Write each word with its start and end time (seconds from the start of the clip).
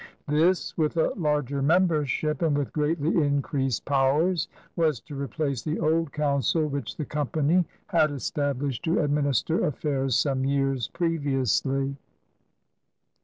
This, 0.27 0.75
with 0.75 0.97
a 0.97 1.09
larger 1.15 1.61
membership 1.61 2.41
and 2.41 2.57
with 2.57 2.73
greatly 2.73 3.15
increased 3.23 3.85
powers, 3.85 4.47
was 4.75 4.99
to 5.01 5.15
replace 5.15 5.61
the 5.61 5.79
old 5.79 6.11
council 6.11 6.65
which 6.65 6.97
the 6.97 7.05
Company 7.05 7.65
had 7.85 8.09
established 8.09 8.83
to 8.85 8.95
admmister 8.95 9.63
affairs 9.63 10.15
some 10.17 10.43
years 10.43 10.87
previously. 10.87 11.95